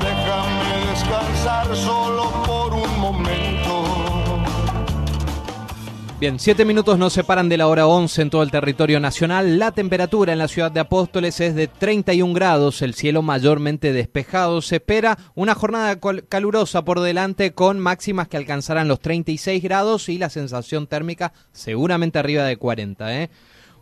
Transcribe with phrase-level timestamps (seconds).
[0.00, 3.52] Déjame descansar solo por un momento.
[6.22, 9.58] Bien, siete minutos nos separan de la hora 11 en todo el territorio nacional.
[9.58, 14.62] La temperatura en la ciudad de Apóstoles es de 31 grados, el cielo mayormente despejado.
[14.62, 15.98] Se espera una jornada
[16.28, 22.20] calurosa por delante con máximas que alcanzarán los 36 grados y la sensación térmica seguramente
[22.20, 23.20] arriba de 40.
[23.20, 23.30] ¿eh?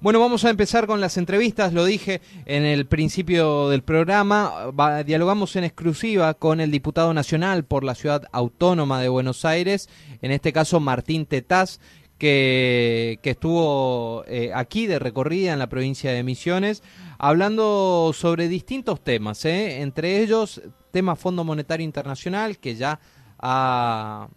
[0.02, 4.73] Bueno, vamos a empezar con las entrevistas, lo dije en el principio del programa,
[5.04, 9.90] dialogamos en exclusiva con el diputado nacional por la ciudad autónoma de Buenos Aires,
[10.23, 11.80] en este caso Martín Tetaz,
[12.16, 16.82] que, estuvo eh, aquí de recorrida en la provincia de Misiones,
[17.18, 19.82] hablando sobre distintos temas, ¿eh?
[19.82, 22.98] entre ellos tema Fondo Monetario Internacional, que ya
[23.38, 24.29] ha...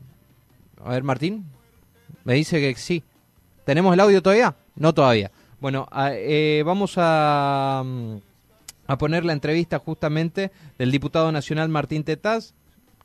[0.84, 1.46] A ver, Martín,
[2.26, 3.02] me dice que sí.
[3.64, 4.58] ¿Tenemos el audio todavía?
[4.76, 5.32] No todavía.
[5.64, 8.18] Bueno, eh, vamos a, mm,
[8.88, 12.54] a poner la entrevista justamente del diputado nacional Martín Tetaz,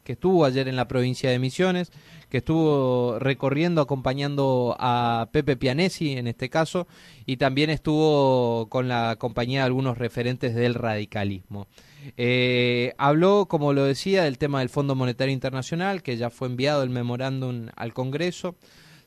[0.02, 1.92] que estuvo ayer en la provincia de Misiones,
[2.28, 6.88] que estuvo recorriendo, acompañando a Pepe Pianesi en este caso,
[7.26, 11.68] y también estuvo con la compañía de algunos referentes del radicalismo.
[12.16, 16.82] Eh, habló, como lo decía, del tema del Fondo Monetario Internacional, que ya fue enviado
[16.82, 18.56] el memorándum al Congreso.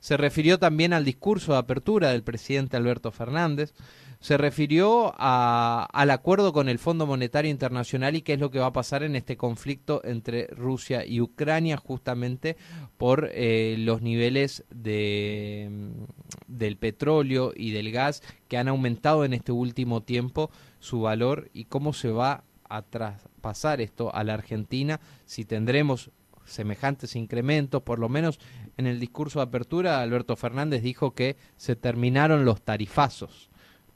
[0.02, 3.76] Se refirió también al discurso de apertura del presidente Alberto Fernández.
[4.20, 8.68] Se refirió al acuerdo con el Fondo Monetario Internacional y qué es lo que va
[8.68, 12.58] a pasar en este conflicto entre Rusia y Ucrania justamente
[12.98, 16.04] por eh, los niveles de, mm,
[16.48, 20.50] del petróleo y del gas que han aumentado en este último tiempo
[20.80, 25.00] su valor y cómo se va a traspasar esto a la Argentina.
[25.26, 26.10] Si tendremos
[26.46, 28.40] semejantes incrementos, por lo menos
[28.78, 33.52] en el discurso de apertura Alberto Fernández dijo que se terminaron los tarifazos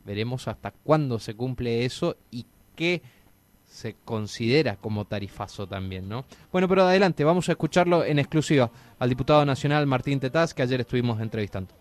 [0.06, 3.02] Veremos hasta cuándo se cumple eso y qué
[3.66, 6.25] se considera como tarifazo también, ¿no?
[6.52, 8.69] Bueno, pero adelante, vamos a escucharlo en exclusiva
[9.00, 11.74] al diputado nacional Martín Tetaz, que ayer estuvimos entrevistando.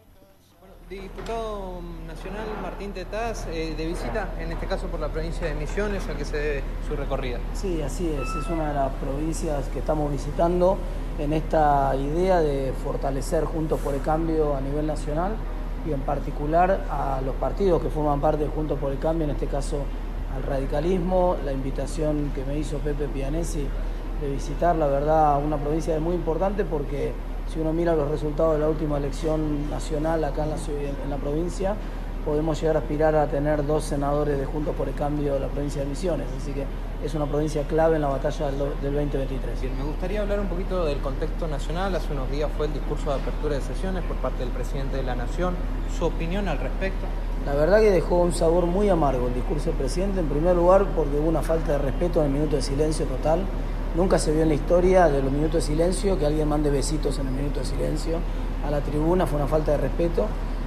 [0.59, 1.83] Bueno, diputado
[2.25, 6.15] nacional Martín Tetaz, eh, de visita, en este caso por la provincia de Misiones, a
[6.15, 7.39] que se debe su recorrida.
[7.53, 10.79] Sí, así es, es una de las provincias que estamos visitando
[11.19, 15.33] en esta idea de fortalecer Juntos por el Cambio a nivel nacional
[15.87, 19.33] y en particular a los partidos que forman parte de Juntos por el Cambio, en
[19.33, 19.83] este caso
[20.35, 23.67] al radicalismo, la invitación que me hizo Pepe Pianesi
[24.23, 27.13] de visitar, la verdad, una provincia muy importante porque
[27.53, 30.57] si uno mira los resultados de la última elección nacional acá en la,
[31.05, 31.77] en la provincia,
[32.25, 35.49] podemos llegar a aspirar a tener dos senadores de Juntos por el Cambio de la
[35.49, 36.27] provincia de Misiones.
[36.41, 36.65] Así que
[37.05, 39.61] es una provincia clave en la batalla del, 2023.
[39.61, 41.95] Bien, me gustaría hablar un poquito del contexto nacional.
[41.95, 45.03] Hace unos días fue el discurso de apertura de sesiones por parte del presidente de
[45.03, 45.55] la Nación.
[45.99, 47.07] ¿Su opinión al respecto?
[47.45, 50.87] La verdad que dejó un sabor muy amargo el discurso del presidente, en primer lugar
[50.97, 53.41] porque hubo una falta de respeto en el minuto de silencio total.
[53.95, 57.19] Nunca se vio en la historia de los minutos de silencio que alguien mande besitos
[57.19, 58.19] en el minuto de silencio
[58.67, 60.27] a la tribuna, fue una falta de respeto.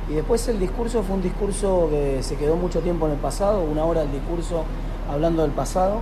[0.09, 3.61] Y después el discurso fue un discurso que se quedó mucho tiempo en el pasado,
[3.61, 4.63] una hora el discurso
[5.11, 5.99] hablando del pasado.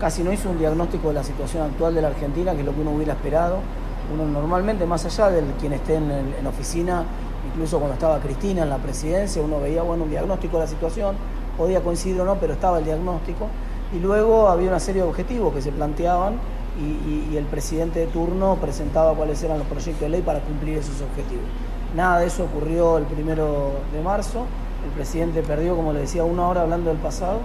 [0.00, 2.74] Casi no hizo un diagnóstico de la situación actual de la Argentina, que es lo
[2.74, 3.58] que uno hubiera esperado.
[4.12, 7.04] Uno normalmente, más allá de quien esté en, oficina,
[7.46, 11.14] incluso cuando estaba Cristina en la presidencia, uno veía bueno, un diagnóstico de la situación,
[11.56, 13.46] podía coincidir o no, pero estaba el diagnóstico.
[13.94, 16.34] Y luego había una serie de objetivos que se planteaban
[16.76, 21.00] y el presidente de turno presentaba cuáles eran los proyectos de ley para cumplir esos
[21.02, 21.44] objetivos.
[21.94, 24.46] Nada de eso ocurrió el primero de marzo.
[24.84, 27.38] El presidente perdió, como le decía, una hora hablando del pasado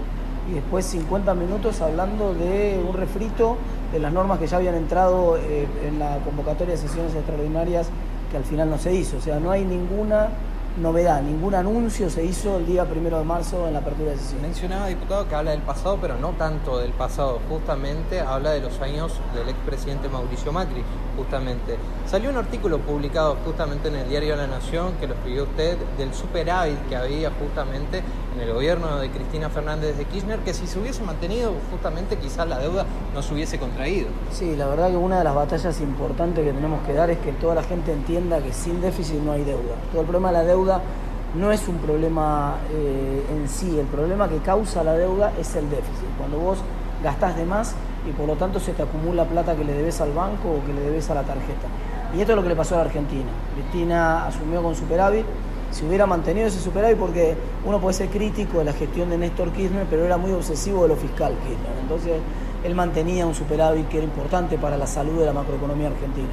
[0.50, 3.58] y después 50 minutos hablando de un refrito
[3.94, 7.90] de las normas que ya habían entrado eh, en la convocatoria de sesiones extraordinarias
[8.32, 9.18] que al final no se hizo.
[9.18, 10.30] O sea, no hay ninguna
[10.78, 14.42] novedad, ningún anuncio se hizo el día primero de marzo en la apertura de sesión.
[14.42, 18.80] Mencionaba, diputado, que habla del pasado, pero no tanto del pasado, justamente habla de los
[18.82, 20.84] años del expresidente Mauricio Macri,
[21.18, 21.78] justamente.
[22.06, 26.14] Salió un artículo publicado justamente en el diario La Nación, que lo escribió usted, del
[26.14, 28.02] superávit que había justamente
[28.40, 32.60] el gobierno de Cristina Fernández de Kirchner, que si se hubiese mantenido, justamente quizás la
[32.60, 34.08] deuda no se hubiese contraído.
[34.32, 37.32] Sí, la verdad que una de las batallas importantes que tenemos que dar es que
[37.34, 39.76] toda la gente entienda que sin déficit no hay deuda.
[39.92, 40.82] Todo el problema de la deuda
[41.36, 45.70] no es un problema eh, en sí, el problema que causa la deuda es el
[45.70, 46.08] déficit.
[46.18, 46.60] Cuando vos
[47.04, 47.76] gastás de más
[48.08, 50.74] y por lo tanto se te acumula plata que le debes al banco o que
[50.74, 51.68] le debes a la tarjeta.
[52.16, 53.30] Y esto es lo que le pasó a la Argentina.
[53.54, 55.26] Cristina asumió con superávit,
[55.72, 57.36] si hubiera mantenido ese superávit, porque
[57.66, 60.90] uno puede ser crítico de la gestión de Néstor Kirchner, pero era muy obsesivo de
[60.90, 61.80] lo fiscal Kirchner.
[61.82, 62.14] Entonces
[62.64, 66.28] él mantenía un superávit que era importante para la salud de la macroeconomía argentina.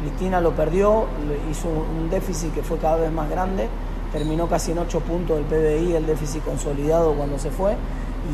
[0.00, 1.06] Cristina lo perdió,
[1.50, 3.68] hizo un déficit que fue cada vez más grande,
[4.12, 7.74] terminó casi en 8 puntos del PBI el déficit consolidado cuando se fue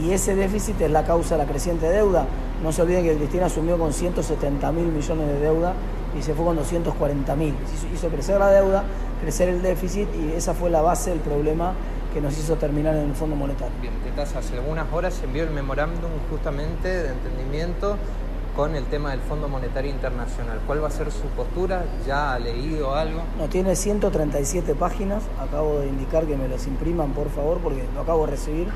[0.03, 2.27] y ese déficit es la causa de la creciente deuda.
[2.63, 5.75] No se olviden que Cristina asumió con 170 mil millones de deuda
[6.19, 7.55] y se fue con 240 mil.
[7.95, 8.85] Hizo crecer la deuda,
[9.21, 11.75] crecer el déficit y esa fue la base del problema
[12.13, 13.73] que nos hizo terminar en el Fondo Monetario.
[13.81, 17.97] Bien, hace algunas horas se envió el memorándum justamente de entendimiento
[18.57, 20.61] con el tema del Fondo Monetario Internacional.
[20.67, 21.85] ¿Cuál va a ser su postura?
[22.07, 23.23] ¿Ya ha leído algo?
[23.39, 25.23] No, tiene 137 páginas.
[25.41, 28.69] Acabo de indicar que me las impriman, por favor, porque lo acabo de recibir.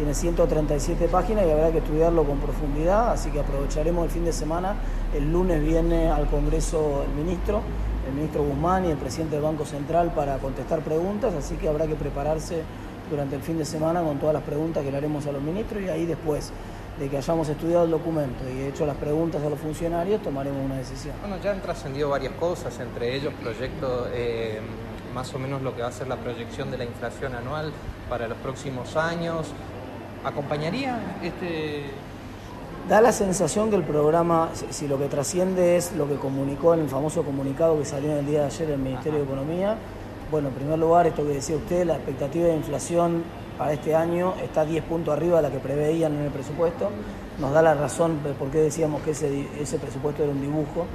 [0.00, 4.32] Tiene 137 páginas y habrá que estudiarlo con profundidad, así que aprovecharemos el fin de
[4.32, 4.74] semana.
[5.14, 7.60] El lunes viene al Congreso el ministro,
[8.08, 11.86] el ministro Guzmán y el presidente del Banco Central para contestar preguntas, así que habrá
[11.86, 12.62] que prepararse
[13.10, 15.82] durante el fin de semana con todas las preguntas que le haremos a los ministros
[15.82, 16.50] y ahí después
[16.98, 20.76] de que hayamos estudiado el documento y hecho las preguntas a los funcionarios, tomaremos una
[20.78, 21.14] decisión.
[21.20, 24.60] Bueno, ya han trascendido varias cosas, entre ellos proyectos, eh,
[25.14, 27.70] más o menos lo que va a ser la proyección de la inflación anual
[28.08, 29.52] para los próximos años.
[30.24, 31.84] ¿Acompañaría este...?
[32.88, 36.80] Da la sensación que el programa, si lo que trasciende es lo que comunicó en
[36.80, 39.76] el famoso comunicado que salió en el día de ayer el Ministerio de Economía,
[40.30, 43.24] bueno, en primer lugar, esto que decía usted, la expectativa de inflación
[43.58, 46.88] para este año está 10 puntos arriba de la que preveían en el presupuesto.
[47.40, 50.86] Nos da la razón de por qué decíamos que ese, ese presupuesto era un dibujo.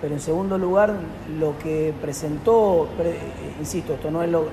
[0.00, 0.94] Pero en segundo lugar,
[1.38, 2.88] lo que presentó,
[3.58, 4.46] insisto, esto no, es lo,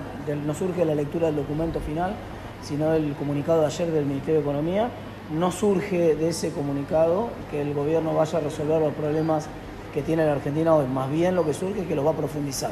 [0.45, 2.15] no surge de la lectura del documento final,
[2.61, 4.89] sino del comunicado de ayer del Ministerio de Economía,
[5.31, 9.47] no surge de ese comunicado que el gobierno vaya a resolver los problemas
[9.93, 12.15] que tiene la Argentina hoy, más bien lo que surge es que los va a
[12.15, 12.71] profundizar,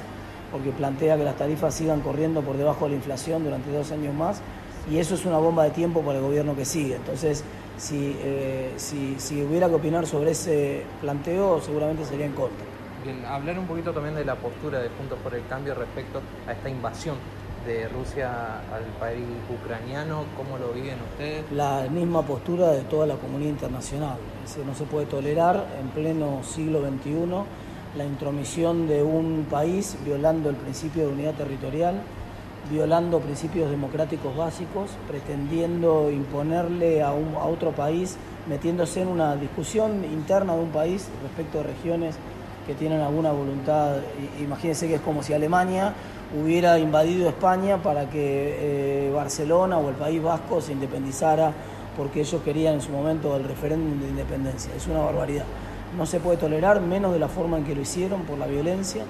[0.51, 4.13] porque plantea que las tarifas sigan corriendo por debajo de la inflación durante dos años
[4.13, 4.41] más
[4.89, 6.95] y eso es una bomba de tiempo para el gobierno que sigue.
[6.95, 7.43] Entonces,
[7.77, 12.65] si, eh, si, si, hubiera que opinar sobre ese planteo, seguramente sería en contra.
[13.03, 16.51] Bien, hablar un poquito también de la postura de Puntos por el Cambio respecto a
[16.51, 17.15] esta invasión
[17.65, 21.43] de Rusia al país ucraniano, ¿cómo lo viven ustedes?
[21.51, 24.17] La misma postura de toda la comunidad internacional.
[24.65, 30.55] no se puede tolerar en pleno siglo XXI la intromisión de un país violando el
[30.55, 32.01] principio de unidad territorial
[32.69, 38.17] violando principios democráticos básicos, pretendiendo imponerle a, un, a otro país,
[38.47, 42.15] metiéndose en una discusión interna de un país respecto a regiones
[42.67, 43.97] que tienen alguna voluntad.
[44.39, 45.93] Imagínense que es como si Alemania
[46.37, 51.53] hubiera invadido España para que eh, Barcelona o el País Vasco se independizara
[51.97, 54.73] porque ellos querían en su momento el referéndum de independencia.
[54.75, 55.45] Es una barbaridad.
[55.97, 59.03] No se puede tolerar, menos de la forma en que lo hicieron, por la violencia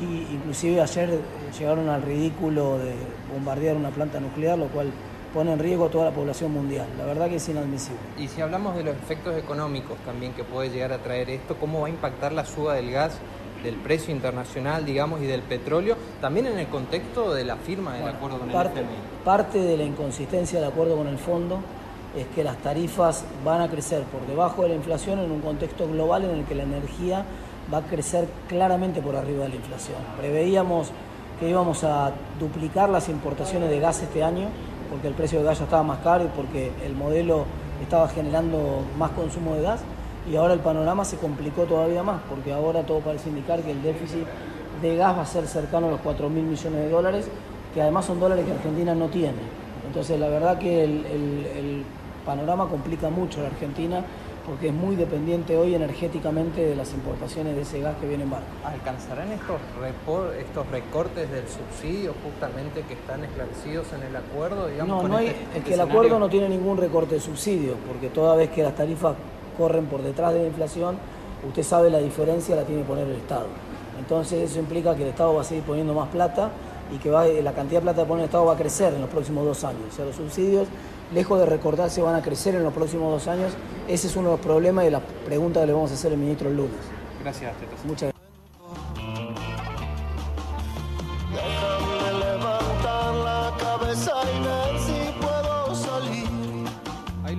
[0.00, 1.20] y inclusive ayer eh,
[1.56, 2.94] llegaron al ridículo de
[3.32, 4.90] bombardear una planta nuclear, lo cual
[5.32, 6.86] pone en riesgo a toda la población mundial.
[6.98, 8.00] La verdad que es inadmisible.
[8.18, 11.80] Y si hablamos de los efectos económicos también que puede llegar a traer esto, ¿cómo
[11.80, 13.18] va a impactar la suba del gas,
[13.64, 18.08] del precio internacional, digamos, y del petróleo, también en el contexto de la firma del
[18.08, 18.98] acuerdo con parte, el FMI?
[19.24, 21.58] Parte de la inconsistencia del acuerdo con el fondo
[22.16, 25.88] es que las tarifas van a crecer por debajo de la inflación en un contexto
[25.88, 27.24] global en el que la energía
[27.72, 29.96] va a crecer claramente por arriba de la inflación.
[30.18, 30.90] Preveíamos
[31.40, 34.48] que íbamos a duplicar las importaciones de gas este año,
[34.90, 37.46] porque el precio de gas ya estaba más caro y porque el modelo
[37.82, 39.80] estaba generando más consumo de gas,
[40.30, 43.82] y ahora el panorama se complicó todavía más, porque ahora todo parece indicar que el
[43.82, 44.26] déficit
[44.80, 47.28] de gas va a ser cercano a los 4 mil millones de dólares,
[47.72, 49.38] que además son dólares que Argentina no tiene.
[49.86, 51.84] Entonces la verdad que el, el
[52.24, 54.04] panorama complica mucho a la Argentina
[54.46, 58.30] porque es muy dependiente hoy energéticamente de las importaciones de ese gas que viene en
[58.30, 58.46] barco.
[58.64, 59.58] ¿Alcanzarán estos,
[60.38, 64.68] estos recortes del subsidio justamente que están esclarecidos en el acuerdo?
[64.86, 68.08] no, no hay, este es que el acuerdo no tiene ningún recorte de subsidio, porque
[68.08, 69.14] toda vez que las tarifas
[69.54, 70.96] corren por detrás de la inflación,
[71.46, 73.46] usted sabe la diferencia la tiene que poner el Estado.
[73.98, 76.50] Entonces eso implica que el Estado va a seguir poniendo más plata
[76.94, 79.00] y que va, la cantidad de plata que pone el Estado va a crecer en
[79.00, 79.82] los próximos dos años.
[79.90, 80.68] O sea, los subsidios
[81.12, 83.52] lejos de recordarse, van a crecer en los próximos dos años.
[83.88, 86.18] Ese es uno de los problemas y la pregunta que le vamos a hacer al
[86.18, 86.72] ministro el lunes.
[87.22, 87.84] Gracias, Tetas.
[87.84, 88.14] Muchas gracias.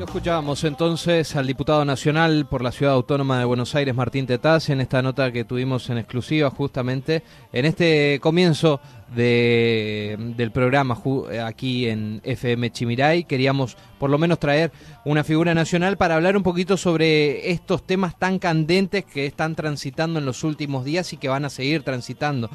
[0.06, 4.80] Escuchábamos entonces al diputado nacional por la Ciudad Autónoma de Buenos Aires, Martín Tetaz, en
[4.80, 8.80] esta nota que tuvimos en exclusiva justamente en este comienzo
[9.16, 10.98] de, del programa
[11.44, 13.24] aquí en FM Chimiray.
[13.24, 14.72] Queríamos por lo menos traer
[15.06, 20.20] una figura nacional para hablar un poquito sobre estos temas tan candentes que están transitando
[20.20, 22.50] en los últimos días y que van a seguir transitando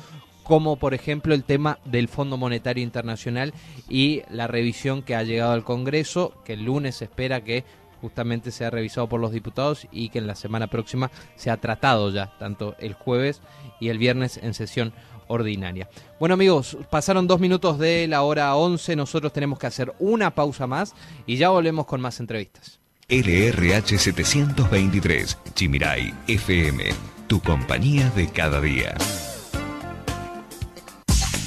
[0.51, 3.55] como por ejemplo el tema del Fondo Monetario Internacional
[3.89, 7.63] y la revisión que ha llegado al Congreso, que el lunes se espera que
[8.01, 12.37] justamente sea revisado por los diputados y que en la semana próxima sea tratado ya,
[12.41, 13.43] tanto el jueves
[13.79, 14.93] y el viernes en sesión
[15.29, 15.89] ordinaria.
[16.19, 20.67] Bueno amigos, pasaron dos minutos de la hora 11, nosotros tenemos que hacer una pausa
[20.67, 22.81] más y ya volvemos con más entrevistas.
[23.09, 26.87] LRH 723, Chimirai FM,
[27.29, 28.97] tu compañía de cada día.